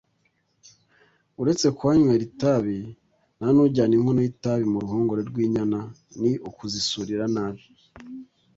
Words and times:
Uretse 1.41 1.67
kuhanywera 1.77 2.23
itabi 2.29 2.77
nta 3.37 3.47
n’ujyana 3.53 3.93
inkono 3.97 4.19
y’itabi 4.21 4.63
mu 4.71 4.77
ruhongore 4.83 5.21
rw’inyana, 5.29 5.79
ni 6.21 6.31
ukuzisurira 6.49 7.25
nabi 7.35 7.63